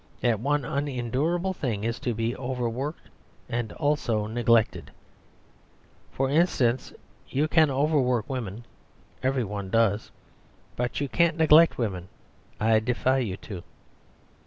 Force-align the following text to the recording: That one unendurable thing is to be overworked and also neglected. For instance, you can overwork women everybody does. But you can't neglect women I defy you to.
That 0.21 0.39
one 0.39 0.65
unendurable 0.65 1.53
thing 1.53 1.83
is 1.83 1.99
to 1.99 2.15
be 2.15 2.35
overworked 2.35 3.07
and 3.47 3.71
also 3.73 4.25
neglected. 4.25 4.89
For 6.11 6.27
instance, 6.27 6.91
you 7.29 7.47
can 7.47 7.69
overwork 7.69 8.27
women 8.27 8.65
everybody 9.21 9.67
does. 9.69 10.09
But 10.75 10.99
you 11.01 11.07
can't 11.07 11.37
neglect 11.37 11.77
women 11.77 12.07
I 12.59 12.79
defy 12.79 13.19
you 13.19 13.37
to. 13.45 13.61